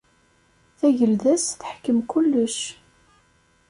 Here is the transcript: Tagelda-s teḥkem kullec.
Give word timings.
Tagelda-s 0.77 1.45
teḥkem 1.59 1.99
kullec. 2.11 2.59